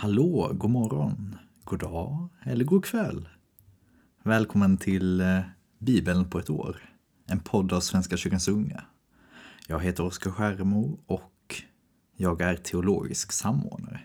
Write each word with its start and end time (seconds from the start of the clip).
Hallå, 0.00 0.50
god 0.54 0.70
morgon, 0.70 1.38
god 1.64 1.78
dag 1.78 2.28
eller 2.44 2.64
god 2.64 2.84
kväll. 2.84 3.28
Välkommen 4.22 4.76
till 4.76 5.20
eh, 5.20 5.40
Bibeln 5.78 6.30
på 6.30 6.38
ett 6.38 6.50
år, 6.50 6.76
en 7.26 7.40
podd 7.40 7.72
av 7.72 7.80
Svenska 7.80 8.16
kyrkans 8.16 8.48
unga. 8.48 8.84
Jag 9.68 9.80
heter 9.80 10.04
Oskar 10.04 10.30
Skärmo 10.30 10.98
och 11.06 11.62
jag 12.16 12.40
är 12.40 12.56
teologisk 12.56 13.32
samordnare. 13.32 14.00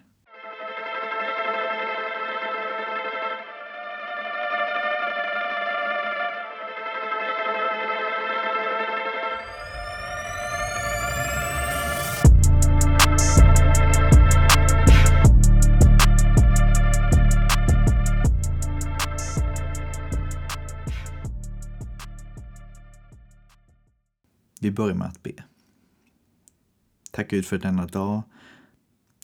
Vi 24.64 24.72
börjar 24.72 24.96
med 24.96 25.08
att 25.08 25.24
be. 25.24 25.44
Tack 27.12 27.30
Gud 27.30 27.46
för 27.46 27.58
denna 27.58 27.88
dag. 27.88 28.24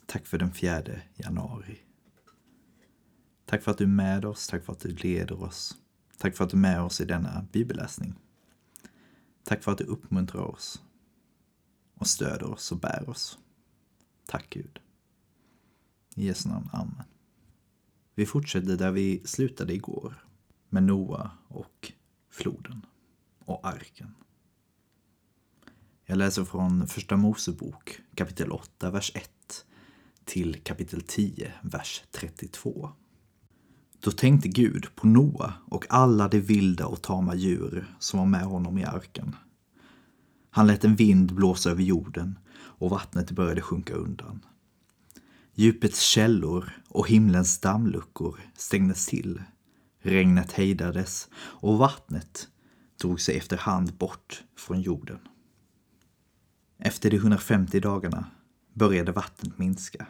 Tack 0.06 0.26
för 0.26 0.38
den 0.38 0.52
fjärde 0.52 1.02
januari. 1.16 1.80
Tack 3.46 3.64
för 3.64 3.72
att 3.72 3.78
du 3.78 3.84
är 3.84 3.88
med 3.88 4.26
oss, 4.26 4.48
tack 4.48 4.66
för 4.66 4.74
att 4.74 4.80
du 4.80 4.96
leder 4.96 5.44
oss. 5.44 5.78
Tack 6.18 6.36
för 6.36 6.44
att 6.44 6.50
du 6.50 6.58
är 6.58 6.62
med 6.62 6.82
oss 6.82 7.02
i 7.02 7.06
denna 7.06 7.46
bibelläsning. 7.52 8.16
Tack 9.44 9.64
för 9.64 9.72
att 9.72 9.78
du 9.78 9.84
uppmuntrar 9.84 10.42
oss 10.42 10.84
och 11.96 12.08
stöder 12.08 12.52
oss 12.52 12.72
och 12.72 12.80
bär 12.80 13.10
oss. 13.10 13.40
Tack 14.26 14.50
Gud. 14.50 14.80
I 16.16 16.26
Jesu 16.26 16.50
namn, 16.50 16.70
Amen. 16.74 17.04
Vi 18.16 18.26
fortsätter 18.26 18.78
där 18.78 18.92
vi 18.92 19.22
slutade 19.26 19.74
igår 19.74 20.26
med 20.70 20.84
Noa 20.84 21.32
och 21.48 21.92
floden 22.30 22.86
och 23.46 23.68
arken. 23.68 24.16
Jag 26.10 26.18
läser 26.18 26.44
från 26.44 26.88
Första 26.88 27.18
Mosebok 27.18 28.00
kapitel 28.16 28.52
8, 28.52 28.92
vers 28.92 29.12
1 29.16 29.32
till 30.26 30.56
kapitel 30.64 31.02
10, 31.02 31.54
vers 31.62 32.04
32. 32.12 32.90
Då 34.00 34.12
tänkte 34.12 34.48
Gud 34.48 34.96
på 34.96 35.08
Noa 35.08 35.54
och 35.66 35.86
alla 35.90 36.28
de 36.28 36.40
vilda 36.40 36.86
och 36.86 37.02
tama 37.02 37.36
djur 37.36 37.96
som 38.00 38.20
var 38.20 38.26
med 38.26 38.42
honom 38.42 38.78
i 38.78 38.86
arken. 38.86 39.36
Han 40.50 40.68
lät 40.68 40.84
en 40.84 40.96
vind 40.96 41.34
blåsa 41.34 41.72
över 41.72 41.84
jorden 41.84 42.40
och 42.56 42.90
vattnet 42.90 43.32
började 43.32 43.62
sjunka 43.62 43.94
undan. 43.94 44.46
Djupets 45.54 46.02
källor 46.02 46.72
och 46.88 47.10
himlens 47.10 47.60
dammluckor 47.60 48.40
stängdes 48.56 49.08
till. 49.08 49.42
Regnet 50.02 50.52
hejdades 50.52 51.30
och 51.36 51.78
vattnet 51.78 52.48
drog 53.02 53.22
sig 53.22 53.38
efterhand 53.38 53.94
bort 53.94 54.44
från 54.56 54.82
jorden. 54.82 55.20
Efter 56.82 57.10
de 57.10 57.18
150 57.18 57.80
dagarna 57.80 58.26
började 58.74 59.12
vattnet 59.12 59.58
minska. 59.58 60.08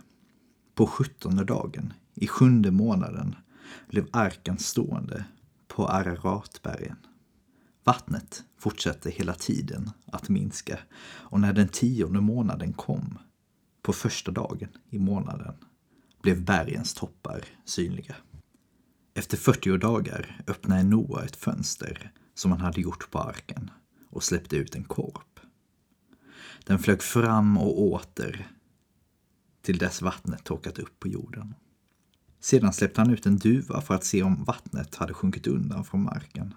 På 0.75 0.87
sjuttonde 0.87 1.43
dagen, 1.43 1.93
i 2.15 2.27
sjunde 2.27 2.71
månaden, 2.71 3.35
blev 3.89 4.07
arken 4.11 4.57
stående 4.57 5.25
på 5.67 5.87
Araratbergen. 5.87 6.95
Vattnet 7.83 8.43
fortsatte 8.57 9.09
hela 9.09 9.33
tiden 9.33 9.91
att 10.05 10.29
minska 10.29 10.79
och 11.01 11.39
när 11.39 11.53
den 11.53 11.67
tionde 11.67 12.21
månaden 12.21 12.73
kom, 12.73 13.17
på 13.81 13.93
första 13.93 14.31
dagen 14.31 14.69
i 14.89 14.99
månaden, 14.99 15.53
blev 16.21 16.45
bergens 16.45 16.93
toppar 16.93 17.45
synliga. 17.65 18.15
Efter 19.13 19.37
40 19.37 19.77
dagar 19.77 20.41
öppnade 20.47 20.83
Noa 20.83 21.23
ett 21.23 21.35
fönster 21.35 22.11
som 22.33 22.51
han 22.51 22.61
hade 22.61 22.81
gjort 22.81 23.11
på 23.11 23.19
arken 23.19 23.71
och 24.09 24.23
släppte 24.23 24.55
ut 24.55 24.75
en 24.75 24.83
korp. 24.83 25.28
Den 26.69 26.79
flög 26.79 27.03
fram 27.03 27.57
och 27.57 27.81
åter 27.81 28.47
till 29.61 29.77
dess 29.77 30.01
vattnet 30.01 30.43
torkat 30.43 30.79
upp 30.79 30.99
på 30.99 31.07
jorden. 31.07 31.55
Sedan 32.39 32.73
släppte 32.73 33.01
han 33.01 33.09
ut 33.09 33.25
en 33.25 33.37
duva 33.37 33.81
för 33.81 33.93
att 33.93 34.03
se 34.03 34.23
om 34.23 34.43
vattnet 34.43 34.95
hade 34.95 35.13
sjunkit 35.13 35.47
undan 35.47 35.85
från 35.85 36.03
marken. 36.03 36.53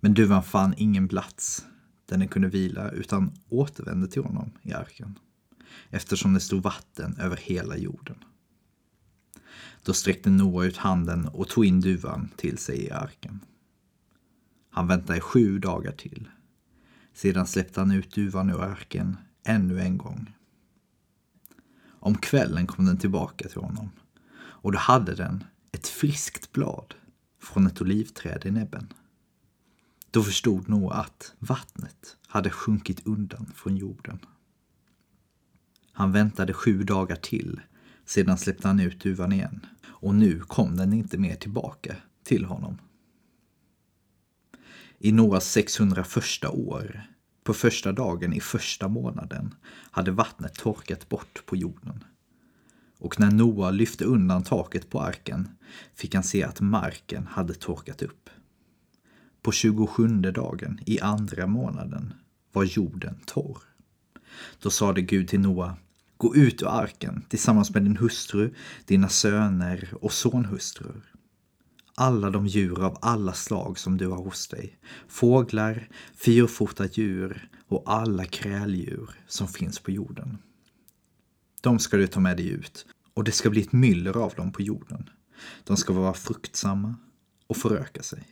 Men 0.00 0.14
duvan 0.14 0.42
fann 0.42 0.74
ingen 0.76 1.08
plats 1.08 1.66
där 2.06 2.18
den 2.18 2.28
kunde 2.28 2.48
vila 2.48 2.90
utan 2.90 3.32
återvände 3.48 4.08
till 4.08 4.22
honom 4.22 4.50
i 4.62 4.72
arken 4.72 5.18
eftersom 5.90 6.34
det 6.34 6.40
stod 6.40 6.62
vatten 6.62 7.16
över 7.20 7.36
hela 7.36 7.76
jorden. 7.76 8.24
Då 9.82 9.92
sträckte 9.92 10.30
Noa 10.30 10.64
ut 10.64 10.76
handen 10.76 11.28
och 11.28 11.48
tog 11.48 11.64
in 11.64 11.80
duvan 11.80 12.28
till 12.36 12.58
sig 12.58 12.84
i 12.84 12.90
arken. 12.90 13.40
Han 14.70 14.86
väntade 14.86 15.20
sju 15.20 15.58
dagar 15.58 15.92
till 15.92 16.28
sedan 17.14 17.46
släppte 17.46 17.80
han 17.80 17.92
ut 17.92 18.14
duvan 18.14 18.50
ur 18.50 18.62
arken 18.62 19.16
ännu 19.44 19.80
en 19.80 19.98
gång. 19.98 20.34
Om 21.88 22.14
kvällen 22.14 22.66
kom 22.66 22.86
den 22.86 22.98
tillbaka 22.98 23.48
till 23.48 23.60
honom 23.60 23.90
och 24.34 24.72
då 24.72 24.78
hade 24.78 25.14
den 25.14 25.44
ett 25.72 25.88
friskt 25.88 26.52
blad 26.52 26.94
från 27.40 27.66
ett 27.66 27.80
olivträd 27.80 28.46
i 28.46 28.50
näbben. 28.50 28.92
Då 30.10 30.22
förstod 30.22 30.68
Noa 30.68 30.94
att 30.94 31.34
vattnet 31.38 32.16
hade 32.26 32.50
sjunkit 32.50 33.06
undan 33.06 33.52
från 33.54 33.76
jorden. 33.76 34.18
Han 35.92 36.12
väntade 36.12 36.52
sju 36.52 36.82
dagar 36.82 37.16
till, 37.16 37.60
sedan 38.04 38.38
släppte 38.38 38.68
han 38.68 38.80
ut 38.80 39.00
duvan 39.00 39.32
igen 39.32 39.66
och 39.86 40.14
nu 40.14 40.40
kom 40.40 40.76
den 40.76 40.92
inte 40.92 41.18
mer 41.18 41.34
tillbaka 41.34 41.96
till 42.22 42.44
honom. 42.44 42.78
I 45.04 45.12
Noas 45.12 45.50
601 45.52 46.44
år, 46.44 47.02
på 47.44 47.54
första 47.54 47.92
dagen 47.92 48.32
i 48.32 48.40
första 48.40 48.88
månaden, 48.88 49.54
hade 49.90 50.10
vattnet 50.10 50.54
torkat 50.54 51.08
bort 51.08 51.42
på 51.46 51.56
jorden. 51.56 52.04
Och 52.98 53.20
när 53.20 53.30
Noa 53.30 53.70
lyfte 53.70 54.04
undan 54.04 54.42
taket 54.42 54.90
på 54.90 55.00
arken 55.00 55.48
fick 55.94 56.14
han 56.14 56.24
se 56.24 56.44
att 56.44 56.60
marken 56.60 57.26
hade 57.26 57.54
torkat 57.54 58.02
upp. 58.02 58.30
På 59.42 59.52
27 59.52 60.06
dagen 60.08 60.80
i 60.86 61.00
andra 61.00 61.46
månaden 61.46 62.14
var 62.52 62.64
jorden 62.64 63.18
torr. 63.26 63.58
Då 64.58 64.70
sade 64.70 65.02
Gud 65.02 65.28
till 65.28 65.40
Noa, 65.40 65.76
gå 66.16 66.36
ut 66.36 66.62
ur 66.62 66.68
arken 66.68 67.24
tillsammans 67.28 67.74
med 67.74 67.82
din 67.82 67.96
hustru, 67.96 68.54
dina 68.86 69.08
söner 69.08 69.88
och 70.00 70.12
sonhustrur 70.12 71.11
alla 71.94 72.30
de 72.30 72.46
djur 72.46 72.84
av 72.84 72.98
alla 73.00 73.32
slag 73.32 73.78
som 73.78 73.96
du 73.96 74.06
har 74.06 74.24
hos 74.24 74.48
dig. 74.48 74.78
Fåglar, 75.08 75.88
fyrfota 76.14 76.86
djur 76.86 77.48
och 77.68 77.82
alla 77.86 78.24
kräldjur 78.24 79.10
som 79.26 79.48
finns 79.48 79.78
på 79.78 79.90
jorden. 79.90 80.38
De 81.60 81.78
ska 81.78 81.96
du 81.96 82.06
ta 82.06 82.20
med 82.20 82.36
dig 82.36 82.48
ut 82.48 82.86
och 83.14 83.24
det 83.24 83.32
ska 83.32 83.50
bli 83.50 83.60
ett 83.60 83.72
myller 83.72 84.16
av 84.16 84.32
dem 84.34 84.52
på 84.52 84.62
jorden. 84.62 85.10
De 85.64 85.76
ska 85.76 85.92
vara 85.92 86.14
fruktsamma 86.14 86.94
och 87.46 87.56
föröka 87.56 88.02
sig. 88.02 88.28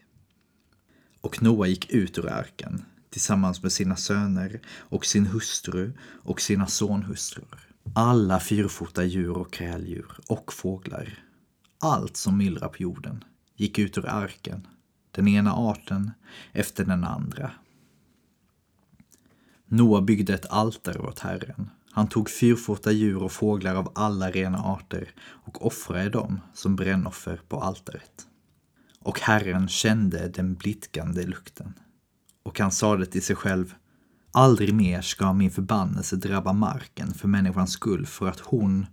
Och 1.21 1.43
Noa 1.43 1.67
gick 1.67 1.91
ut 1.91 2.19
ur 2.19 2.29
arken 2.29 2.85
tillsammans 3.11 3.63
med 3.63 3.73
sina 3.73 3.97
söner 3.97 4.61
och 4.69 5.07
sin 5.07 5.27
hustru 5.27 5.93
och 6.03 6.41
sina 6.41 6.67
sonhustrur. 6.67 7.69
Alla 7.95 8.41
fyrfota 8.41 9.05
djur 9.05 9.37
och 9.37 9.53
kräldjur 9.53 10.13
och 10.29 10.53
fåglar. 10.53 11.25
Allt 11.79 12.17
som 12.17 12.39
myllrar 12.39 12.69
på 12.69 12.83
jorden 12.83 13.25
gick 13.61 13.79
ut 13.79 13.99
ur 13.99 14.09
arken, 14.09 14.67
den 15.11 15.29
ena 15.29 15.53
arten 15.53 16.11
efter 16.53 16.85
den 16.85 17.05
andra. 17.05 17.51
Noa 19.67 20.01
byggde 20.01 20.35
ett 20.35 20.47
altare 20.51 20.99
åt 20.99 21.19
Herren. 21.19 21.71
Han 21.93 22.09
tog 22.09 22.31
fyrfota 22.31 22.93
djur 22.93 23.23
och 23.23 23.33
fåglar 23.33 23.75
av 23.75 23.93
alla 23.95 24.31
rena 24.31 24.59
arter 24.59 25.15
och 25.21 25.67
offrade 25.67 26.11
dem 26.11 26.41
som 26.55 26.77
brännoffer 26.77 27.41
på 27.49 27.61
altaret. 27.61 28.27
Och 28.99 29.21
Herren 29.21 29.69
kände 29.69 30.29
den 30.29 30.55
blitkande 30.55 31.27
lukten. 31.27 31.75
Och 32.43 32.59
han 32.61 32.73
sade 32.73 33.07
till 33.07 33.23
sig 33.23 33.37
själv 33.37 33.75
Aldrig 34.33 34.75
mer 34.75 35.01
ska 35.03 35.33
min 35.33 35.51
förbannelse 35.51 36.17
drabba 36.17 36.53
marken 36.53 37.15
för 37.15 37.29
människans 37.29 37.73
skull 37.73 38.07
för 38.07 38.29
att 38.29 38.41
hon 38.41 38.87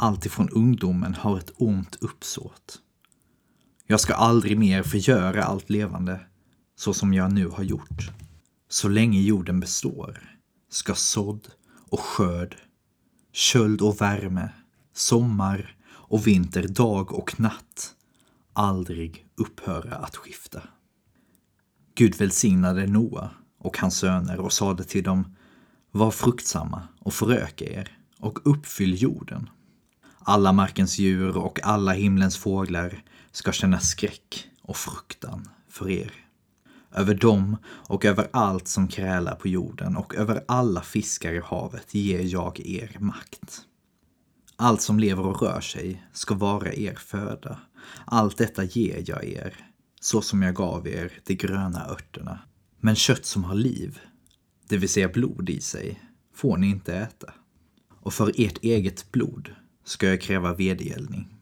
alltifrån 0.00 0.48
ungdomen 0.48 1.14
har 1.14 1.38
ett 1.38 1.52
ont 1.56 1.96
uppsåt. 2.00 2.80
Jag 3.86 4.00
ska 4.00 4.14
aldrig 4.14 4.58
mer 4.58 4.82
förgöra 4.82 5.44
allt 5.44 5.70
levande 5.70 6.20
så 6.76 6.94
som 6.94 7.14
jag 7.14 7.32
nu 7.32 7.48
har 7.48 7.62
gjort. 7.62 8.10
Så 8.68 8.88
länge 8.88 9.20
jorden 9.20 9.60
består 9.60 10.38
ska 10.70 10.94
sådd 10.94 11.48
och 11.90 12.00
skörd, 12.00 12.56
köld 13.32 13.80
och 13.80 14.00
värme, 14.00 14.48
sommar 14.94 15.76
och 15.86 16.26
vinter, 16.26 16.68
dag 16.68 17.12
och 17.12 17.40
natt 17.40 17.94
aldrig 18.52 19.26
upphöra 19.36 19.94
att 19.94 20.16
skifta. 20.16 20.62
Gud 21.94 22.14
välsignade 22.14 22.86
Noa 22.86 23.30
och 23.58 23.78
hans 23.78 23.96
söner 23.96 24.40
och 24.40 24.52
sade 24.52 24.84
till 24.84 25.04
dem 25.04 25.36
Var 25.90 26.10
fruktsamma 26.10 26.82
och 27.00 27.14
föröka 27.14 27.64
er 27.64 27.98
och 28.18 28.38
uppfyll 28.44 29.02
jorden. 29.02 29.50
Alla 30.18 30.52
markens 30.52 30.98
djur 30.98 31.36
och 31.36 31.60
alla 31.62 31.92
himlens 31.92 32.36
fåglar 32.36 33.02
ska 33.34 33.52
känna 33.52 33.80
skräck 33.80 34.48
och 34.62 34.76
fruktan 34.76 35.48
för 35.68 35.90
er. 35.90 36.12
Över 36.92 37.14
dem 37.14 37.56
och 37.66 38.04
över 38.04 38.28
allt 38.32 38.68
som 38.68 38.88
krälar 38.88 39.34
på 39.34 39.48
jorden 39.48 39.96
och 39.96 40.14
över 40.14 40.44
alla 40.48 40.82
fiskar 40.82 41.32
i 41.32 41.40
havet 41.40 41.94
ger 41.94 42.20
jag 42.20 42.60
er 42.60 42.96
makt. 43.00 43.60
Allt 44.56 44.82
som 44.82 44.98
lever 44.98 45.26
och 45.26 45.42
rör 45.42 45.60
sig 45.60 46.06
ska 46.12 46.34
vara 46.34 46.74
er 46.74 46.94
föda. 46.94 47.58
Allt 48.04 48.38
detta 48.38 48.64
ger 48.64 49.04
jag 49.06 49.24
er, 49.24 49.56
så 50.00 50.22
som 50.22 50.42
jag 50.42 50.54
gav 50.54 50.88
er 50.88 51.12
de 51.24 51.34
gröna 51.34 51.86
örterna. 51.86 52.38
Men 52.80 52.94
kött 52.94 53.26
som 53.26 53.44
har 53.44 53.54
liv, 53.54 54.00
det 54.68 54.76
vill 54.76 54.88
säga 54.88 55.08
blod 55.08 55.50
i 55.50 55.60
sig, 55.60 56.02
får 56.34 56.56
ni 56.56 56.70
inte 56.70 56.94
äta. 56.96 57.32
Och 58.00 58.14
för 58.14 58.32
ert 58.36 58.58
eget 58.58 59.12
blod 59.12 59.54
ska 59.84 60.06
jag 60.06 60.20
kräva 60.20 60.54
vedergällning. 60.54 61.34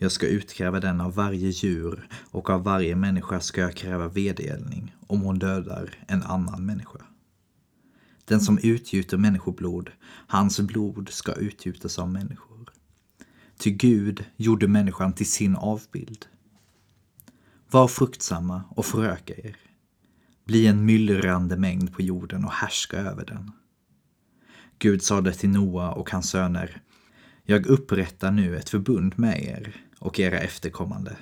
Jag 0.00 0.12
ska 0.12 0.26
utkräva 0.26 0.80
den 0.80 1.00
av 1.00 1.14
varje 1.14 1.48
djur 1.48 2.08
och 2.30 2.50
av 2.50 2.64
varje 2.64 2.96
människa 2.96 3.40
ska 3.40 3.60
jag 3.60 3.74
kräva 3.74 4.08
vedergällning 4.08 4.96
om 5.06 5.20
hon 5.20 5.38
dödar 5.38 5.94
en 6.06 6.22
annan 6.22 6.66
människa. 6.66 6.98
Den 8.24 8.40
som 8.40 8.58
utgjuter 8.62 9.16
människoblod, 9.16 9.90
hans 10.26 10.60
blod 10.60 11.08
ska 11.08 11.32
utgjutas 11.32 11.98
av 11.98 12.10
människor. 12.10 12.70
Ty 13.58 13.70
Gud 13.70 14.24
gjorde 14.36 14.68
människan 14.68 15.12
till 15.12 15.30
sin 15.30 15.56
avbild. 15.56 16.26
Var 17.70 17.88
fruktsamma 17.88 18.62
och 18.70 18.86
föröka 18.86 19.34
er. 19.36 19.56
Bli 20.44 20.66
en 20.66 20.84
myllrande 20.84 21.56
mängd 21.56 21.92
på 21.92 22.02
jorden 22.02 22.44
och 22.44 22.52
härska 22.52 22.96
över 22.96 23.26
den. 23.26 23.52
Gud 24.78 25.02
sade 25.02 25.32
till 25.32 25.50
Noa 25.50 25.92
och 25.92 26.10
hans 26.10 26.30
söner, 26.30 26.82
jag 27.44 27.66
upprättar 27.66 28.30
nu 28.30 28.56
ett 28.56 28.68
förbund 28.68 29.18
med 29.18 29.42
er 29.42 29.87
och 29.98 30.20
era 30.20 30.38
efterkommande 30.38 31.16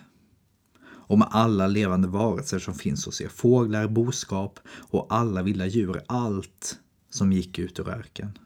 och 1.08 1.18
med 1.18 1.28
alla 1.30 1.66
levande 1.66 2.08
varelser 2.08 2.58
som 2.58 2.74
finns 2.74 3.06
hos 3.06 3.20
er, 3.20 3.28
fåglar, 3.28 3.88
boskap 3.88 4.58
och 4.68 5.06
alla 5.10 5.42
vilda 5.42 5.66
djur, 5.66 6.02
allt 6.06 6.78
som 7.10 7.32
gick 7.32 7.58
ut 7.58 7.80
ur 7.80 7.88
öken. 7.88 8.38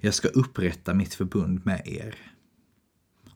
Jag 0.00 0.14
ska 0.14 0.28
upprätta 0.28 0.94
mitt 0.94 1.14
förbund 1.14 1.66
med 1.66 1.82
er. 1.84 2.16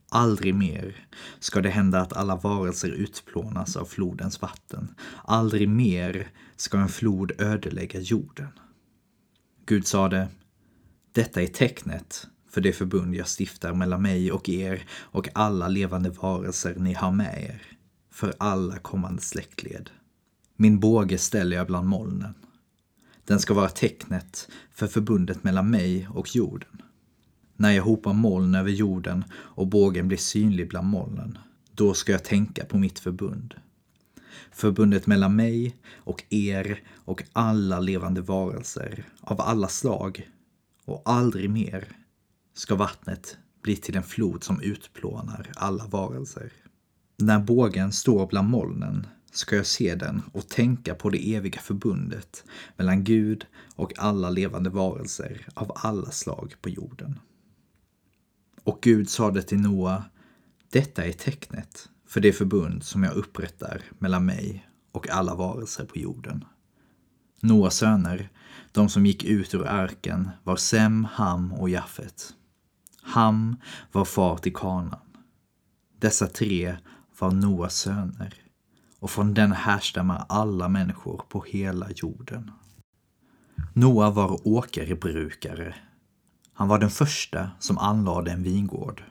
Aldrig 0.08 0.54
mer 0.54 1.06
ska 1.38 1.60
det 1.60 1.70
hända 1.70 2.00
att 2.00 2.12
alla 2.12 2.36
varelser 2.36 2.88
utplånas 2.88 3.76
av 3.76 3.84
flodens 3.84 4.42
vatten. 4.42 4.94
Aldrig 5.24 5.68
mer 5.68 6.30
ska 6.56 6.78
en 6.78 6.88
flod 6.88 7.32
ödelägga 7.38 8.00
jorden. 8.00 8.48
Gud 9.66 9.86
sade, 9.86 10.28
detta 11.12 11.42
är 11.42 11.46
tecknet 11.46 12.26
för 12.52 12.60
det 12.60 12.72
förbund 12.72 13.14
jag 13.14 13.26
stiftar 13.40 13.74
mellan 13.74 14.02
mig 14.02 14.32
och 14.32 14.48
er 14.48 14.84
och 14.92 15.28
alla 15.32 15.68
levande 15.68 16.10
varelser 16.10 16.74
ni 16.78 16.92
har 16.92 17.12
med 17.12 17.42
er, 17.42 17.62
för 18.10 18.34
alla 18.38 18.78
kommande 18.78 19.22
släktled. 19.22 19.90
Min 20.56 20.80
båge 20.80 21.18
ställer 21.18 21.56
jag 21.56 21.66
bland 21.66 21.88
molnen. 21.88 22.34
Den 23.24 23.40
ska 23.40 23.54
vara 23.54 23.68
tecknet 23.68 24.48
för 24.70 24.86
förbundet 24.86 25.44
mellan 25.44 25.70
mig 25.70 26.08
och 26.14 26.36
jorden. 26.36 26.82
När 27.56 27.70
jag 27.70 27.82
hopar 27.82 28.12
moln 28.12 28.54
över 28.54 28.70
jorden 28.70 29.24
och 29.32 29.66
bågen 29.66 30.08
blir 30.08 30.18
synlig 30.18 30.68
bland 30.68 30.86
molnen, 30.86 31.38
då 31.74 31.94
ska 31.94 32.12
jag 32.12 32.24
tänka 32.24 32.64
på 32.64 32.78
mitt 32.78 32.98
förbund. 32.98 33.54
Förbundet 34.50 35.06
mellan 35.06 35.36
mig 35.36 35.76
och 35.94 36.24
er 36.30 36.80
och 37.04 37.22
alla 37.32 37.80
levande 37.80 38.20
varelser 38.20 39.04
av 39.20 39.40
alla 39.40 39.68
slag 39.68 40.30
och 40.84 41.02
aldrig 41.04 41.50
mer 41.50 42.01
ska 42.54 42.74
vattnet 42.74 43.36
bli 43.62 43.76
till 43.76 43.96
en 43.96 44.02
flod 44.02 44.44
som 44.44 44.60
utplånar 44.60 45.52
alla 45.56 45.86
varelser. 45.86 46.52
När 47.18 47.38
bågen 47.38 47.92
står 47.92 48.26
bland 48.26 48.48
molnen 48.48 49.06
ska 49.32 49.56
jag 49.56 49.66
se 49.66 49.94
den 49.94 50.22
och 50.32 50.48
tänka 50.48 50.94
på 50.94 51.10
det 51.10 51.34
eviga 51.34 51.60
förbundet 51.60 52.44
mellan 52.76 53.04
Gud 53.04 53.46
och 53.74 53.98
alla 53.98 54.30
levande 54.30 54.70
varelser 54.70 55.46
av 55.54 55.72
alla 55.74 56.10
slag 56.10 56.54
på 56.60 56.68
jorden. 56.68 57.18
Och 58.64 58.78
Gud 58.82 59.08
sade 59.08 59.42
till 59.42 59.60
Noa, 59.60 60.04
detta 60.70 61.04
är 61.04 61.12
tecknet 61.12 61.88
för 62.06 62.20
det 62.20 62.32
förbund 62.32 62.84
som 62.84 63.02
jag 63.02 63.14
upprättar 63.14 63.82
mellan 63.98 64.24
mig 64.24 64.68
och 64.92 65.08
alla 65.08 65.34
varelser 65.34 65.84
på 65.84 65.98
jorden. 65.98 66.44
Noas 67.40 67.76
söner, 67.76 68.28
de 68.72 68.88
som 68.88 69.06
gick 69.06 69.24
ut 69.24 69.54
ur 69.54 69.66
arken, 69.66 70.30
var 70.42 70.56
Sem, 70.56 71.04
Ham 71.04 71.52
och 71.52 71.70
Jaffet. 71.70 72.34
Ham 73.12 73.56
var 73.92 74.04
far 74.04 74.36
till 74.36 74.54
Kanan. 74.54 75.00
Dessa 75.98 76.26
tre 76.26 76.76
var 77.18 77.30
Noas 77.30 77.76
söner 77.76 78.34
och 78.98 79.10
från 79.10 79.34
den 79.34 79.52
härstammar 79.52 80.24
alla 80.28 80.68
människor 80.68 81.22
på 81.28 81.44
hela 81.48 81.90
jorden. 81.90 82.50
Noa 83.72 84.10
var 84.10 84.48
åkerbrukare. 84.48 85.74
Han 86.52 86.68
var 86.68 86.78
den 86.78 86.90
första 86.90 87.50
som 87.58 87.78
anlade 87.78 88.30
en 88.30 88.42
vingård. 88.42 89.04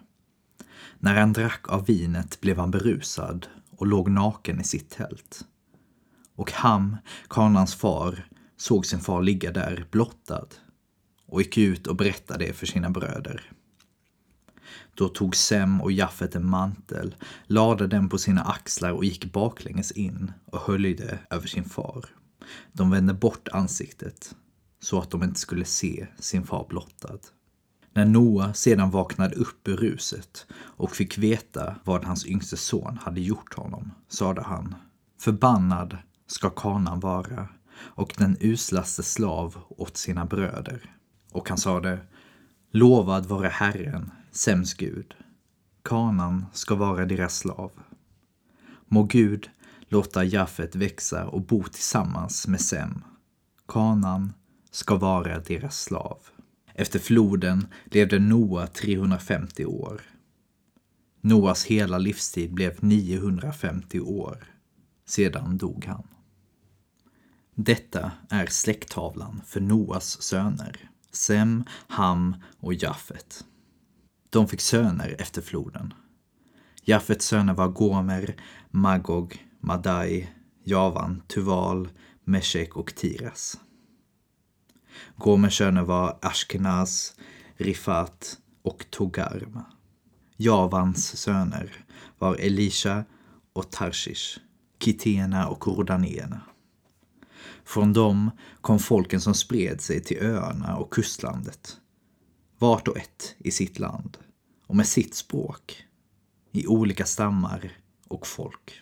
När 0.99 1.19
han 1.19 1.33
drack 1.33 1.69
av 1.69 1.85
vinet 1.85 2.41
blev 2.41 2.57
han 2.57 2.71
berusad 2.71 3.47
och 3.77 3.87
låg 3.87 4.09
naken 4.09 4.61
i 4.61 4.63
sitt 4.63 4.89
tält. 4.89 5.45
Och 6.35 6.51
Ham, 6.51 6.97
Kanans 7.29 7.75
far, 7.75 8.27
såg 8.57 8.85
sin 8.85 8.99
far 8.99 9.21
ligga 9.21 9.51
där 9.51 9.85
blottad 9.91 10.47
och 11.25 11.41
gick 11.41 11.57
ut 11.57 11.87
och 11.87 11.95
berättade 11.95 12.45
det 12.45 12.53
för 12.53 12.65
sina 12.65 12.89
bröder. 12.89 13.51
Då 14.93 15.07
tog 15.07 15.35
Sem 15.35 15.81
och 15.81 15.91
Jaffet 15.91 16.35
en 16.35 16.49
mantel, 16.49 17.15
lade 17.43 17.87
den 17.87 18.09
på 18.09 18.17
sina 18.17 18.41
axlar 18.41 18.91
och 18.91 19.05
gick 19.05 19.31
baklänges 19.31 19.91
in 19.91 20.31
och 20.45 20.59
höljde 20.59 21.19
över 21.29 21.47
sin 21.47 21.63
far. 21.63 22.05
De 22.71 22.91
vände 22.91 23.13
bort 23.13 23.47
ansiktet 23.47 24.35
så 24.79 24.99
att 24.99 25.11
de 25.11 25.23
inte 25.23 25.39
skulle 25.39 25.65
se 25.65 26.07
sin 26.19 26.43
far 26.43 26.65
blottad. 26.69 27.19
När 27.93 28.05
Noa 28.05 28.53
sedan 28.53 28.91
vaknade 28.91 29.35
upp 29.35 29.67
ur 29.67 29.77
ruset 29.77 30.45
och 30.53 30.91
fick 30.91 31.17
veta 31.17 31.75
vad 31.83 32.05
hans 32.05 32.25
yngste 32.25 32.57
son 32.57 32.97
hade 33.01 33.21
gjort 33.21 33.53
honom, 33.53 33.91
sade 34.07 34.41
han 34.41 34.75
Förbannad 35.19 35.97
ska 36.27 36.49
kanan 36.49 36.99
vara 36.99 37.47
och 37.73 38.13
den 38.17 38.37
uslaste 38.39 39.03
slav 39.03 39.57
åt 39.69 39.97
sina 39.97 40.25
bröder. 40.25 40.95
Och 41.31 41.49
han 41.49 41.57
sade 41.57 41.99
Lovad 42.71 43.25
vare 43.25 43.47
Herren, 43.47 44.11
Sems 44.33 44.73
Gud. 44.73 45.13
Kanan 45.83 46.45
ska 46.53 46.75
vara 46.75 47.05
deras 47.05 47.37
slav. 47.37 47.71
Må 48.87 49.03
Gud 49.03 49.49
låta 49.87 50.23
Jafet 50.23 50.75
växa 50.75 51.27
och 51.27 51.41
bo 51.41 51.63
tillsammans 51.63 52.47
med 52.47 52.61
Sem. 52.61 53.03
Kanan 53.67 54.33
ska 54.71 54.95
vara 54.95 55.39
deras 55.39 55.81
slav. 55.81 56.17
Efter 56.73 56.99
floden 56.99 57.67
levde 57.85 58.19
Noa 58.19 58.67
350 58.67 59.65
år. 59.65 60.01
Noas 61.21 61.65
hela 61.65 61.97
livstid 61.97 62.53
blev 62.53 62.83
950 62.83 63.99
år. 63.99 64.43
Sedan 65.05 65.57
dog 65.57 65.85
han. 65.85 66.07
Detta 67.55 68.11
är 68.29 68.45
släkttavlan 68.45 69.41
för 69.45 69.61
Noas 69.61 70.21
söner, 70.21 70.89
Sem, 71.11 71.63
Ham 71.87 72.35
och 72.59 72.73
Jafet. 72.73 73.45
De 74.31 74.47
fick 74.47 74.61
söner 74.61 75.15
efter 75.19 75.41
floden. 75.41 75.93
Jaffets 76.83 77.25
söner 77.25 77.53
var 77.53 77.67
Gomer, 77.67 78.35
Magog, 78.69 79.47
Madai, 79.59 80.29
Javan, 80.63 81.21
Tuval, 81.27 81.89
Meshek 82.23 82.75
och 82.75 82.95
Tiras. 82.95 83.59
Gomers 85.17 85.57
söner 85.57 85.81
var 85.81 86.17
Ashkenaz, 86.21 87.15
Rifat 87.57 88.37
och 88.63 88.85
Togarma. 88.89 89.65
Javans 90.37 91.17
söner 91.17 91.85
var 92.19 92.35
Elisha 92.35 93.03
och 93.53 93.71
Tarshish, 93.71 94.39
Kitena 94.79 95.47
och 95.47 95.67
Rodanéerna. 95.67 96.41
Från 97.63 97.93
dem 97.93 98.31
kom 98.61 98.79
folken 98.79 99.21
som 99.21 99.33
spred 99.33 99.81
sig 99.81 100.03
till 100.03 100.17
öarna 100.17 100.77
och 100.77 100.93
kustlandet 100.93 101.77
vart 102.61 102.87
och 102.87 102.97
ett 102.97 103.35
i 103.37 103.51
sitt 103.51 103.79
land 103.79 104.17
och 104.67 104.75
med 104.75 104.87
sitt 104.87 105.15
språk, 105.15 105.85
i 106.51 106.67
olika 106.67 107.05
stammar 107.05 107.71
och 108.07 108.27
folk. 108.27 108.81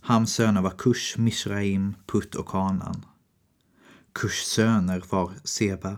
Hams 0.00 0.32
söner 0.32 0.62
var 0.62 0.70
Kush, 0.70 1.18
Mishraim, 1.18 1.94
Put 2.06 2.34
och 2.34 2.46
Kanan. 2.46 3.06
Kush 4.12 4.44
söner 4.44 5.04
var 5.10 5.32
Seba, 5.44 5.96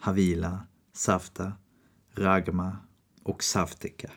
Havila, 0.00 0.66
Safta, 0.92 1.52
Ragma 2.14 2.76
och 3.22 3.44
Savtika. 3.44 4.10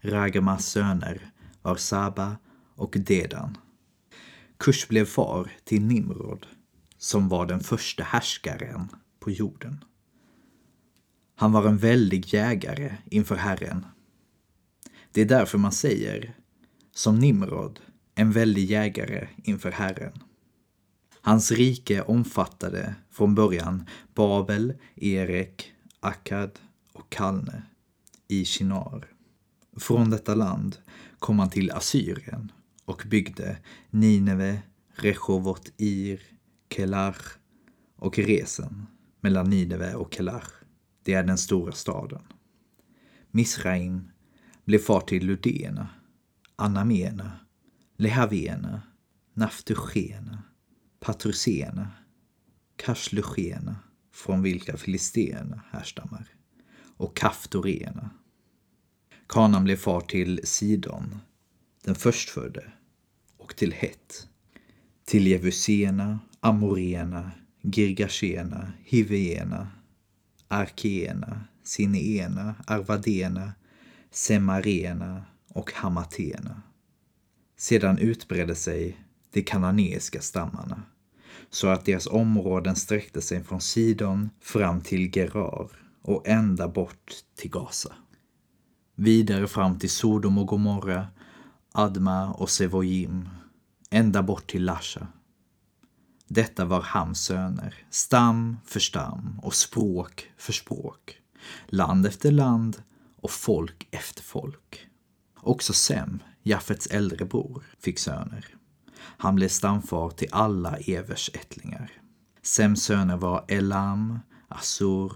Ragmas 0.00 0.66
söner 0.66 1.30
var 1.62 1.76
Saba 1.76 2.36
och 2.74 2.96
Dedan. 2.98 3.58
Kush 4.56 4.88
blev 4.88 5.04
far 5.04 5.52
till 5.64 5.82
Nimrod, 5.82 6.46
som 6.98 7.28
var 7.28 7.46
den 7.46 7.60
första 7.60 8.02
härskaren 8.04 8.88
på 9.20 9.30
jorden. 9.30 9.84
Han 11.40 11.52
var 11.52 11.66
en 11.66 11.78
väldig 11.78 12.34
jägare 12.34 12.96
inför 13.10 13.36
Herren. 13.36 13.86
Det 15.12 15.20
är 15.20 15.24
därför 15.24 15.58
man 15.58 15.72
säger, 15.72 16.34
som 16.94 17.18
Nimrod, 17.18 17.80
en 18.14 18.32
väldig 18.32 18.70
jägare 18.70 19.28
inför 19.44 19.70
Herren. 19.70 20.12
Hans 21.20 21.52
rike 21.52 22.02
omfattade 22.02 22.94
från 23.10 23.34
början 23.34 23.86
Babel, 24.14 24.74
Erek, 24.94 25.72
Akkad 26.00 26.50
och 26.92 27.10
Kalne 27.10 27.62
i 28.28 28.44
Shinar. 28.44 29.06
Från 29.76 30.10
detta 30.10 30.34
land 30.34 30.76
kom 31.18 31.38
han 31.38 31.50
till 31.50 31.70
Assyrien 31.70 32.52
och 32.84 33.02
byggde 33.06 33.58
Nineve, 33.90 34.62
Rechovot 34.94 35.72
Ir, 35.76 36.20
Kelach 36.76 37.36
och 37.96 38.18
Resen 38.18 38.86
mellan 39.20 39.50
Nineve 39.50 39.94
och 39.94 40.14
Kelach. 40.14 40.59
Det 41.10 41.14
är 41.14 41.22
den 41.22 41.38
stora 41.38 41.72
staden. 41.72 42.22
Misraim 43.30 44.10
blev 44.64 44.78
far 44.78 45.00
till 45.00 45.26
Ludena, 45.26 45.88
Anamena, 46.56 47.32
Lehavena, 47.96 48.82
Naftushena, 49.34 50.42
Patrusena, 51.00 51.90
Kashluchena, 52.76 53.76
från 54.12 54.42
vilka 54.42 54.76
filisterna 54.76 55.62
härstammar, 55.70 56.28
och 56.96 57.16
Kaftorena. 57.16 58.10
Kanan 59.26 59.64
blev 59.64 59.76
far 59.76 60.00
till 60.00 60.40
Sidon, 60.44 61.20
den 61.84 61.94
förstfödde, 61.94 62.72
och 63.36 63.56
till 63.56 63.72
Het, 63.72 64.28
till 65.04 65.26
Jevusena, 65.26 66.18
Amorena, 66.40 67.30
Girgashena, 67.62 68.72
Hiveena, 68.84 69.68
Arkena, 70.52 71.40
Sineena, 71.62 72.54
Arvadena, 72.66 73.52
Semarena 74.10 75.24
och 75.48 75.72
Hamatena. 75.72 76.62
Sedan 77.56 77.98
utbredde 77.98 78.54
sig 78.54 78.96
de 79.32 79.42
kananeiska 79.42 80.20
stammarna 80.20 80.82
så 81.50 81.68
att 81.68 81.84
deras 81.84 82.06
områden 82.06 82.76
sträckte 82.76 83.20
sig 83.20 83.44
från 83.44 83.60
Sidon 83.60 84.30
fram 84.40 84.80
till 84.80 85.10
Gerar 85.16 85.68
och 86.02 86.28
ända 86.28 86.68
bort 86.68 87.12
till 87.36 87.50
Gaza. 87.50 87.92
Vidare 88.94 89.46
fram 89.46 89.78
till 89.78 89.90
Sodom 89.90 90.38
och 90.38 90.46
Gomorra, 90.46 91.06
Adma 91.72 92.32
och 92.32 92.50
Sevojim, 92.50 93.28
ända 93.90 94.22
bort 94.22 94.50
till 94.50 94.64
Lasha. 94.64 95.06
Detta 96.32 96.64
var 96.64 96.80
Hams 96.80 97.20
söner, 97.20 97.74
stam 97.90 98.56
för 98.64 98.80
stam 98.80 99.40
och 99.42 99.54
språk 99.54 100.30
för 100.36 100.52
språk, 100.52 101.18
land 101.66 102.06
efter 102.06 102.30
land 102.30 102.82
och 103.20 103.30
folk 103.30 103.88
efter 103.90 104.22
folk. 104.22 104.86
Också 105.36 105.72
Sem, 105.72 106.22
Jaffets 106.42 106.86
äldre 106.86 107.24
bror, 107.24 107.64
fick 107.78 107.98
söner. 107.98 108.46
Han 108.96 109.34
blev 109.34 109.48
stamfar 109.48 110.10
till 110.10 110.28
alla 110.32 110.76
Evers 110.76 111.30
ättlingar. 111.34 111.92
Sems 112.42 112.82
söner 112.82 113.16
var 113.16 113.44
Elam, 113.48 114.18
Assur, 114.48 115.12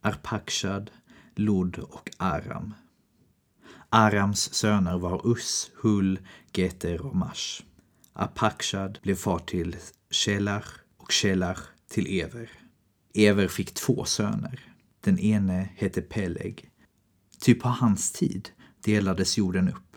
Arpakshad, 0.00 0.90
Lod 1.34 1.78
och 1.78 2.10
Aram. 2.16 2.74
Arams 3.88 4.54
söner 4.54 4.98
var 4.98 5.28
Us, 5.28 5.70
Hul, 5.82 6.18
Geter 6.52 7.06
och 7.06 7.16
Mash. 7.16 7.62
Apakshad 8.12 8.98
blev 9.02 9.14
far 9.14 9.38
till 9.38 9.76
Shelach 10.10 10.78
och 10.96 11.12
Shelach 11.12 11.60
till 11.88 12.20
Ever. 12.20 12.50
Ever 13.14 13.48
fick 13.48 13.74
två 13.74 14.04
söner. 14.04 14.60
Den 15.00 15.18
ene 15.18 15.68
hette 15.76 16.02
Peleg. 16.02 16.70
Ty 17.40 17.54
på 17.54 17.68
hans 17.68 18.12
tid 18.12 18.48
delades 18.84 19.38
jorden 19.38 19.68
upp. 19.68 19.96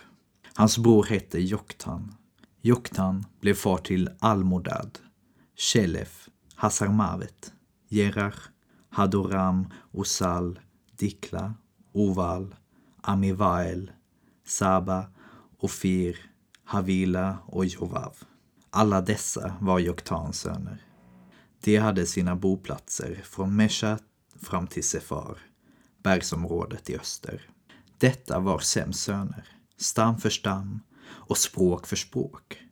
Hans 0.55 0.77
bror 0.77 1.03
hette 1.03 1.39
Joktan. 1.39 2.15
Joktan 2.61 3.25
blev 3.39 3.53
far 3.53 3.77
till 3.77 4.09
Almodad, 4.19 4.99
Shelef, 5.55 6.29
Hasarmavet, 6.55 7.53
Gerach, 7.89 8.49
Hadoram, 8.89 9.67
Osal, 9.91 10.59
Dikla, 10.97 11.53
Oval, 11.91 12.55
Amivael, 13.01 13.91
Saba, 14.45 15.05
Ofir, 15.59 16.32
Havila 16.73 17.37
och 17.45 17.65
Jovav. 17.65 18.15
Alla 18.69 19.01
dessa 19.01 19.53
var 19.61 19.79
Joktans 19.79 20.39
söner. 20.39 20.85
De 21.63 21.77
hade 21.77 22.05
sina 22.05 22.35
boplatser 22.35 23.21
från 23.23 23.55
Mesha 23.55 23.99
fram 24.41 24.67
till 24.67 24.83
Sefar, 24.83 25.37
bergsområdet 26.03 26.89
i 26.89 26.97
öster. 26.97 27.49
Detta 27.97 28.39
var 28.39 28.59
Sems 28.59 29.01
söner, 29.01 29.47
stam 29.77 30.17
för 30.17 30.29
stam 30.29 30.79
och 31.05 31.37
språk 31.37 31.87
för 31.87 31.95
språk, 31.95 32.63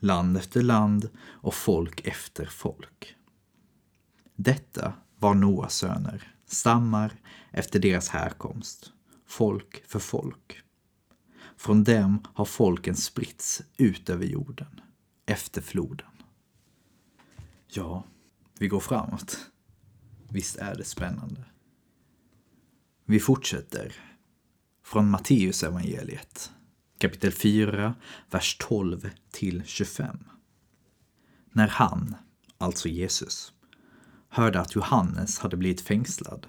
land 0.00 0.36
efter 0.36 0.62
land 0.62 1.08
och 1.24 1.54
folk 1.54 2.06
efter 2.06 2.46
folk. 2.46 3.14
Detta 4.36 4.92
var 5.18 5.34
Noas 5.34 5.74
söner, 5.74 6.34
stammar 6.46 7.12
efter 7.50 7.78
deras 7.78 8.08
härkomst, 8.08 8.92
folk 9.26 9.82
för 9.86 9.98
folk. 9.98 10.62
Från 11.58 11.84
dem 11.84 12.18
har 12.34 12.44
folken 12.44 12.96
spritts 12.96 13.62
ut 13.76 14.10
över 14.10 14.24
jorden, 14.24 14.80
efter 15.26 15.62
floden. 15.62 16.06
Ja, 17.66 18.04
vi 18.58 18.68
går 18.68 18.80
framåt. 18.80 19.38
Visst 20.28 20.56
är 20.56 20.74
det 20.74 20.84
spännande. 20.84 21.44
Vi 23.04 23.20
fortsätter 23.20 23.92
från 24.84 25.10
Matteus 25.10 25.62
evangeliet 25.62 26.52
kapitel 26.98 27.32
4, 27.32 27.94
vers 28.30 28.56
12 28.60 29.10
till 29.30 29.62
25. 29.66 30.18
När 31.52 31.68
han, 31.68 32.16
alltså 32.58 32.88
Jesus, 32.88 33.52
hörde 34.28 34.60
att 34.60 34.74
Johannes 34.74 35.38
hade 35.38 35.56
blivit 35.56 35.80
fängslad 35.80 36.46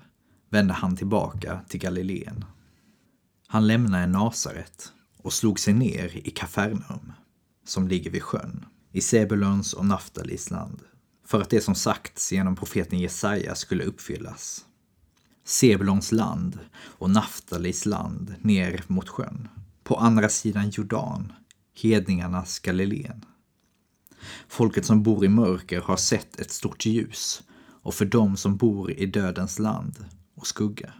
vände 0.49 0.73
han 0.73 0.95
tillbaka 0.95 1.61
till 1.67 1.79
Galileen. 1.79 2.45
Han 3.47 3.67
lämnade 3.67 4.07
Nasaret 4.07 4.93
och 5.23 5.33
slog 5.33 5.59
sig 5.59 5.73
ner 5.73 6.27
i 6.27 6.31
Kafarnaum, 6.31 7.13
som 7.65 7.87
ligger 7.87 8.11
vid 8.11 8.23
sjön, 8.23 8.65
i 8.91 9.01
Sebulons 9.01 9.73
och 9.73 9.85
Naftalis 9.85 10.51
land, 10.51 10.81
för 11.25 11.41
att 11.41 11.49
det 11.49 11.61
som 11.61 11.75
sagts 11.75 12.31
genom 12.31 12.55
profeten 12.55 12.99
Jesaja 12.99 13.55
skulle 13.55 13.83
uppfyllas. 13.83 14.65
Sebulons 15.45 16.11
land 16.11 16.59
och 16.81 17.09
Naftalis 17.09 17.85
land 17.85 18.35
ner 18.41 18.83
mot 18.87 19.09
sjön, 19.09 19.47
på 19.83 19.95
andra 19.95 20.29
sidan 20.29 20.69
Jordan, 20.69 21.33
hedningarnas 21.81 22.59
Galileen. 22.59 23.25
Folket 24.47 24.85
som 24.85 25.03
bor 25.03 25.25
i 25.25 25.29
mörker 25.29 25.81
har 25.81 25.97
sett 25.97 26.39
ett 26.39 26.51
stort 26.51 26.85
ljus 26.85 27.43
och 27.81 27.93
för 27.93 28.05
dem 28.05 28.37
som 28.37 28.57
bor 28.57 28.91
i 28.91 29.05
dödens 29.05 29.59
land 29.59 30.05
och 30.35 30.47
skugga 30.47 30.93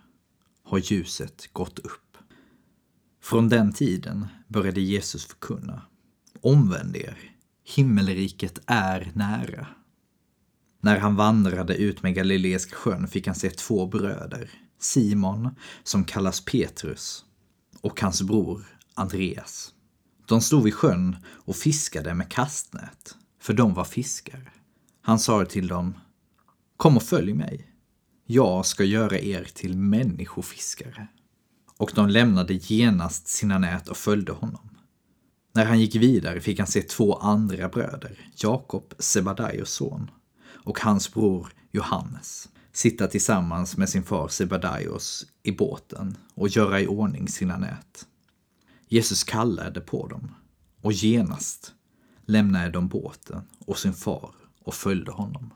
har 0.64 0.78
ljuset 0.78 1.54
gått 1.54 1.80
upp. 1.80 2.09
Från 3.30 3.50
den 3.50 3.74
tiden 3.74 4.28
började 4.48 4.82
Jesus 4.82 5.26
förkunna. 5.26 5.82
Omvänd 6.42 6.96
er, 6.96 7.18
himmelriket 7.64 8.60
är 8.66 9.12
nära. 9.16 9.68
När 10.82 11.00
han 11.00 11.16
vandrade 11.16 11.76
ut 11.76 12.04
med 12.04 12.16
Galileiska 12.16 12.76
sjön 12.76 13.08
fick 13.08 13.28
han 13.28 13.36
se 13.36 13.50
två 13.50 13.86
bröder, 13.86 14.52
Simon, 14.80 15.50
som 15.84 16.04
kallas 16.04 16.46
Petrus, 16.46 17.26
och 17.82 18.02
hans 18.02 18.22
bror 18.22 18.66
Andreas. 18.94 19.74
De 20.26 20.42
stod 20.42 20.64
vid 20.64 20.74
sjön 20.74 21.16
och 21.28 21.56
fiskade 21.56 22.14
med 22.14 22.32
kastnät, 22.32 23.16
för 23.42 23.54
de 23.54 23.74
var 23.74 23.86
fiskare. 23.86 24.52
Han 25.02 25.20
sa 25.20 25.46
till 25.46 25.68
dem, 25.68 25.94
Kom 26.78 26.98
och 26.98 27.04
följ 27.04 27.34
mig. 27.34 27.68
Jag 28.26 28.66
ska 28.66 28.84
göra 28.84 29.20
er 29.20 29.44
till 29.54 29.78
människofiskare. 29.78 31.08
Och 31.80 31.92
de 31.96 32.10
lämnade 32.10 32.54
genast 32.54 33.28
sina 33.28 33.58
nät 33.58 33.88
och 33.88 33.98
följde 33.98 34.32
honom. 34.32 34.70
När 35.54 35.66
han 35.66 35.80
gick 35.80 35.96
vidare 35.96 36.42
fick 36.42 36.60
han 36.60 36.68
se 36.68 36.82
två 36.82 37.14
andra 37.16 37.70
bröder, 37.70 38.32
Jakob, 38.36 38.94
Sebadaios 39.00 39.70
son, 39.70 40.12
och 40.64 40.80
hans 40.80 41.14
bror 41.14 41.54
Johannes, 41.72 42.50
sitta 42.72 43.08
tillsammans 43.08 43.78
med 43.78 43.90
sin 43.90 44.04
far 44.04 44.28
Sebadaios 44.28 45.26
i 45.44 45.52
båten 45.52 46.18
och 46.34 46.48
göra 46.48 46.82
i 46.82 46.88
ordning 46.88 47.28
sina 47.28 47.58
nät. 47.58 48.08
Jesus 48.88 49.24
kallade 49.24 49.82
på 49.82 50.08
dem 50.08 50.36
och 50.82 50.94
genast 50.94 51.74
lämnade 52.26 52.70
de 52.70 52.88
båten 52.88 53.42
och 53.66 53.78
sin 53.78 53.94
far 53.94 54.32
och 54.64 54.74
följde 54.74 55.12
honom. 55.12 55.54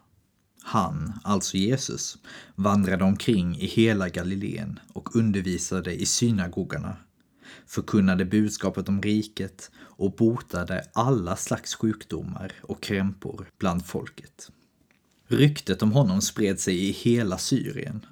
Han, 0.73 1.13
alltså 1.23 1.57
Jesus, 1.57 2.17
vandrade 2.55 3.03
omkring 3.03 3.57
i 3.57 3.65
hela 3.65 4.09
Galileen 4.09 4.79
och 4.93 5.15
undervisade 5.15 5.93
i 5.93 6.05
synagogorna, 6.05 6.97
förkunnade 7.65 8.25
budskapet 8.25 8.89
om 8.89 9.01
riket 9.01 9.71
och 9.75 10.15
botade 10.15 10.83
alla 10.93 11.35
slags 11.35 11.75
sjukdomar 11.75 12.53
och 12.61 12.83
krämpor 12.83 13.47
bland 13.59 13.85
folket. 13.85 14.51
Ryktet 15.27 15.81
om 15.81 15.91
honom 15.91 16.21
spred 16.21 16.59
sig 16.59 16.89
i 16.89 16.91
hela 16.91 17.37
Syrien 17.37 18.05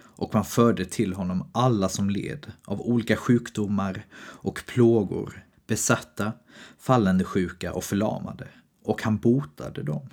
och 0.00 0.34
man 0.34 0.44
förde 0.44 0.84
till 0.84 1.12
honom 1.12 1.50
alla 1.52 1.88
som 1.88 2.10
led 2.10 2.52
av 2.64 2.80
olika 2.80 3.16
sjukdomar 3.16 4.06
och 4.16 4.62
plågor, 4.66 5.44
besatta, 5.66 6.32
fallande 6.78 7.24
sjuka 7.24 7.72
och 7.72 7.84
förlamade, 7.84 8.48
och 8.84 9.02
han 9.02 9.18
botade 9.18 9.82
dem. 9.82 10.08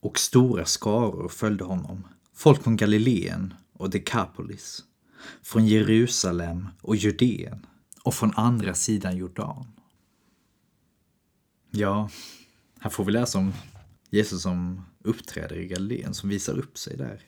Och 0.00 0.18
stora 0.18 0.64
skaror 0.64 1.28
följde 1.28 1.64
honom, 1.64 2.06
folk 2.34 2.62
från 2.62 2.76
Galileen 2.76 3.54
och 3.72 3.90
Dekapolis, 3.90 4.84
från 5.42 5.66
Jerusalem 5.66 6.68
och 6.82 6.96
Judeen 6.96 7.66
och 8.02 8.14
från 8.14 8.32
andra 8.36 8.74
sidan 8.74 9.16
Jordan. 9.16 9.66
Ja, 11.70 12.10
här 12.80 12.90
får 12.90 13.04
vi 13.04 13.12
läsa 13.12 13.38
om 13.38 13.52
Jesus 14.10 14.42
som 14.42 14.82
uppträder 15.04 15.56
i 15.56 15.66
Galileen, 15.66 16.14
som 16.14 16.28
visar 16.28 16.58
upp 16.58 16.78
sig 16.78 16.96
där. 16.96 17.22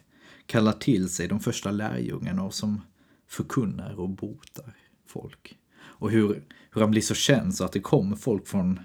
Kallar 0.46 0.72
till 0.72 1.08
sig 1.08 1.28
de 1.28 1.40
första 1.40 1.70
lärjungarna 1.70 2.42
och 2.42 2.54
som 2.54 2.80
förkunnar 3.28 4.00
och 4.00 4.08
botar 4.08 4.76
folk. 5.06 5.58
Och 5.74 6.10
hur, 6.10 6.44
hur 6.70 6.80
han 6.80 6.90
blir 6.90 7.02
så 7.02 7.14
känd 7.14 7.54
så 7.54 7.64
att 7.64 7.72
det 7.72 7.80
kommer 7.80 8.16
folk 8.16 8.46
från 8.46 8.80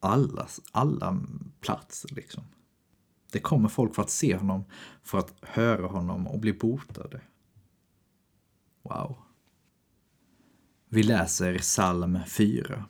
alla, 0.00 0.46
alla 0.72 1.20
platser 1.60 2.14
liksom. 2.14 2.44
Det 3.32 3.40
kommer 3.40 3.68
folk 3.68 3.94
för 3.94 4.02
att 4.02 4.10
se 4.10 4.36
honom, 4.36 4.64
för 5.02 5.18
att 5.18 5.34
höra 5.42 5.86
honom 5.86 6.26
och 6.26 6.38
bli 6.40 6.52
botade. 6.52 7.20
Wow. 8.82 9.16
Vi 10.88 11.02
läser 11.02 11.58
psalm 11.58 12.18
4. 12.26 12.84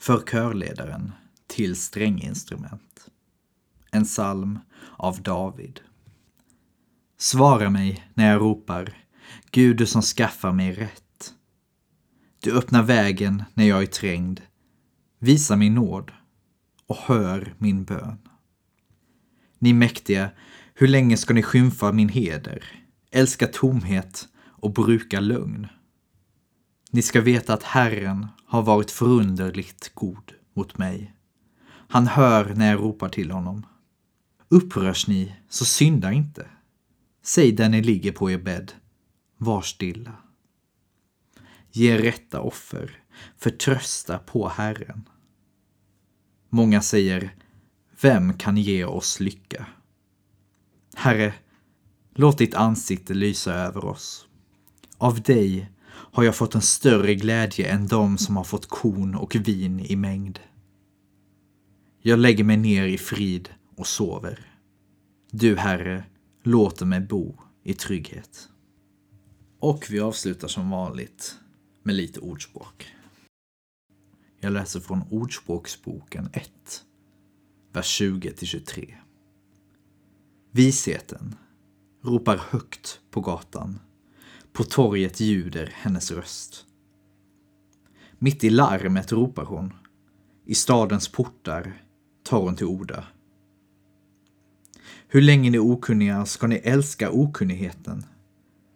För 0.00 0.22
körledaren 0.26 1.12
till 1.46 1.76
stränginstrument. 1.76 3.08
En 3.90 4.04
psalm 4.04 4.58
av 4.96 5.22
David. 5.22 5.80
Svara 7.18 7.70
mig 7.70 8.10
när 8.14 8.30
jag 8.32 8.40
ropar, 8.40 8.96
Gud 9.50 9.76
du 9.76 9.86
som 9.86 10.02
skaffar 10.02 10.52
mig 10.52 10.72
rätt. 10.72 11.34
Du 12.40 12.58
öppnar 12.58 12.82
vägen 12.82 13.44
när 13.54 13.64
jag 13.64 13.82
är 13.82 13.86
trängd. 13.86 14.40
Visa 15.18 15.56
min 15.56 15.74
nåd 15.74 16.12
och 16.86 16.96
hör 16.96 17.54
min 17.58 17.84
bön. 17.84 18.25
Ni 19.66 19.72
mäktiga, 19.72 20.30
hur 20.74 20.88
länge 20.88 21.16
ska 21.16 21.34
ni 21.34 21.42
skymfa 21.42 21.92
min 21.92 22.08
heder, 22.08 22.84
älska 23.10 23.46
tomhet 23.46 24.28
och 24.38 24.72
bruka 24.72 25.20
lögn? 25.20 25.66
Ni 26.90 27.02
ska 27.02 27.20
veta 27.20 27.54
att 27.54 27.62
Herren 27.62 28.26
har 28.46 28.62
varit 28.62 28.90
förunderligt 28.90 29.94
god 29.94 30.32
mot 30.54 30.78
mig. 30.78 31.14
Han 31.68 32.06
hör 32.06 32.54
när 32.54 32.70
jag 32.70 32.80
ropar 32.80 33.08
till 33.08 33.30
honom. 33.30 33.66
Upprörs 34.48 35.06
ni, 35.06 35.36
så 35.48 35.64
synda 35.64 36.12
inte. 36.12 36.46
Säg 37.22 37.52
där 37.52 37.68
ni 37.68 37.82
ligger 37.82 38.12
på 38.12 38.30
er 38.30 38.38
bädd, 38.38 38.72
var 39.36 39.62
stilla. 39.62 40.16
Ge 41.70 41.98
rätta 41.98 42.40
offer, 42.40 42.98
förtrösta 43.36 44.18
på 44.18 44.48
Herren. 44.48 45.08
Många 46.48 46.80
säger, 46.80 47.34
vem 48.00 48.32
kan 48.32 48.56
ge 48.56 48.84
oss 48.84 49.20
lycka? 49.20 49.66
Herre, 50.94 51.34
låt 52.14 52.38
ditt 52.38 52.54
ansikte 52.54 53.14
lysa 53.14 53.54
över 53.54 53.84
oss. 53.84 54.26
Av 54.98 55.22
dig 55.22 55.70
har 55.88 56.24
jag 56.24 56.36
fått 56.36 56.54
en 56.54 56.62
större 56.62 57.14
glädje 57.14 57.72
än 57.72 57.86
de 57.86 58.18
som 58.18 58.36
har 58.36 58.44
fått 58.44 58.68
korn 58.68 59.14
och 59.14 59.36
vin 59.36 59.80
i 59.80 59.96
mängd. 59.96 60.40
Jag 62.02 62.18
lägger 62.18 62.44
mig 62.44 62.56
ner 62.56 62.86
i 62.86 62.98
frid 62.98 63.48
och 63.76 63.86
sover. 63.86 64.52
Du, 65.30 65.56
Herre, 65.56 66.04
låter 66.42 66.86
mig 66.86 67.00
bo 67.00 67.34
i 67.62 67.74
trygghet. 67.74 68.48
Och 69.58 69.86
vi 69.90 70.00
avslutar 70.00 70.48
som 70.48 70.70
vanligt 70.70 71.38
med 71.82 71.94
lite 71.94 72.20
ordspråk. 72.20 72.86
Jag 74.40 74.52
läser 74.52 74.80
från 74.80 75.02
Ordspråksboken 75.10 76.28
1, 76.32 76.50
vers 77.76 78.00
20-23. 78.00 78.94
Visheten 80.50 81.34
ropar 82.02 82.36
högt 82.36 83.00
på 83.10 83.20
gatan. 83.20 83.78
På 84.52 84.64
torget 84.64 85.20
ljuder 85.20 85.72
hennes 85.74 86.10
röst. 86.10 86.66
Mitt 88.18 88.44
i 88.44 88.50
larmet 88.50 89.12
ropar 89.12 89.44
hon. 89.44 89.72
I 90.44 90.54
stadens 90.54 91.08
portar 91.08 91.82
tar 92.22 92.40
hon 92.40 92.56
till 92.56 92.66
orda. 92.66 93.04
Hur 95.08 95.22
länge 95.22 95.50
ni 95.50 95.58
okunniga 95.58 96.26
ska 96.26 96.46
ni 96.46 96.56
älska 96.56 97.10
okunnigheten? 97.10 98.04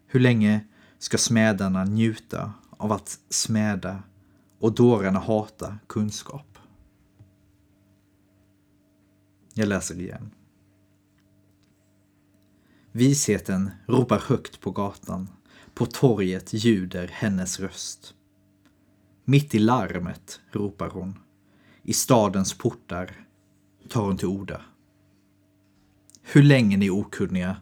Hur 0.07 0.21
länge 0.21 0.65
ska 0.99 1.19
smädarna 1.19 1.85
njuta 1.85 2.53
av 2.71 2.93
att 2.93 3.19
smäda 3.29 4.03
och 4.59 4.75
dårarna 4.75 5.19
hata 5.19 5.79
kunskap? 5.87 6.50
Jag 9.61 9.69
läser 9.69 10.01
igen. 10.01 10.31
Visheten 12.93 13.71
ropar 13.87 14.19
högt 14.19 14.61
på 14.61 14.71
gatan. 14.71 15.29
På 15.75 15.87
torget 15.87 16.53
ljuder 16.53 17.09
hennes 17.13 17.61
röst. 17.61 18.15
Mitt 19.25 19.55
i 19.55 19.59
larmet 19.59 20.41
ropar 20.51 20.91
hon. 20.91 21.19
I 21.83 21.93
stadens 21.93 22.59
portar 22.59 23.27
tar 23.89 24.03
hon 24.03 24.17
till 24.17 24.29
orda. 24.29 24.61
Hur 26.23 26.43
länge 26.43 26.77
ni 26.77 26.91
okunniga 26.91 27.57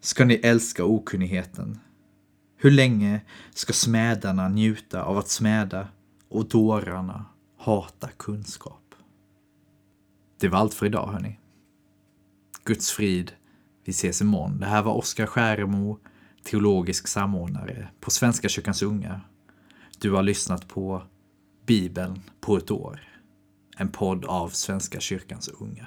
ska 0.00 0.24
ni 0.24 0.34
älska 0.34 0.84
okunnigheten? 0.84 1.78
Hur 2.56 2.70
länge 2.70 3.20
ska 3.54 3.72
smädarna 3.72 4.48
njuta 4.48 5.02
av 5.02 5.18
att 5.18 5.28
smäda 5.28 5.88
och 6.28 6.48
dårarna 6.48 7.24
hata 7.56 8.08
kunskap? 8.08 8.85
Det 10.38 10.48
var 10.48 10.58
allt 10.58 10.74
för 10.74 10.86
idag 10.86 11.06
hörni. 11.06 11.38
Guds 12.64 12.90
frid. 12.90 13.32
Vi 13.84 13.90
ses 13.90 14.20
imorgon. 14.20 14.60
Det 14.60 14.66
här 14.66 14.82
var 14.82 14.94
Oskar 14.94 15.26
Skäremo, 15.26 15.98
teologisk 16.44 17.08
samordnare 17.08 17.88
på 18.00 18.10
Svenska 18.10 18.48
kyrkans 18.48 18.82
unga. 18.82 19.20
Du 19.98 20.12
har 20.12 20.22
lyssnat 20.22 20.68
på 20.68 21.02
Bibeln 21.66 22.22
på 22.40 22.56
ett 22.56 22.70
år. 22.70 23.00
En 23.76 23.88
podd 23.88 24.24
av 24.24 24.48
Svenska 24.48 25.00
kyrkans 25.00 25.48
unga. 25.48 25.86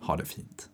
Ha 0.00 0.16
det 0.16 0.24
fint. 0.24 0.70